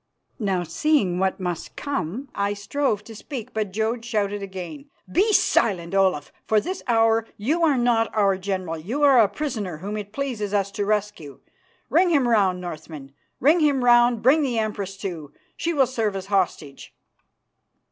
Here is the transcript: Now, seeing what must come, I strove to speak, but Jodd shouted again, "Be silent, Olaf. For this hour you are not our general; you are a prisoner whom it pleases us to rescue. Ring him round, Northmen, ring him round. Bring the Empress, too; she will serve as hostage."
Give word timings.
Now, 0.39 0.63
seeing 0.63 1.19
what 1.19 1.39
must 1.39 1.75
come, 1.75 2.29
I 2.33 2.53
strove 2.55 3.03
to 3.03 3.13
speak, 3.13 3.53
but 3.53 3.71
Jodd 3.71 4.03
shouted 4.03 4.41
again, 4.41 4.89
"Be 5.11 5.31
silent, 5.31 5.93
Olaf. 5.93 6.31
For 6.47 6.59
this 6.59 6.81
hour 6.87 7.27
you 7.37 7.63
are 7.63 7.77
not 7.77 8.09
our 8.15 8.35
general; 8.39 8.79
you 8.79 9.03
are 9.03 9.19
a 9.19 9.27
prisoner 9.29 9.77
whom 9.77 9.95
it 9.97 10.11
pleases 10.11 10.55
us 10.55 10.71
to 10.71 10.85
rescue. 10.87 11.39
Ring 11.87 12.09
him 12.09 12.27
round, 12.27 12.59
Northmen, 12.59 13.11
ring 13.39 13.59
him 13.59 13.83
round. 13.83 14.23
Bring 14.23 14.41
the 14.41 14.57
Empress, 14.57 14.97
too; 14.97 15.33
she 15.55 15.71
will 15.71 15.85
serve 15.85 16.15
as 16.15 16.25
hostage." 16.25 16.95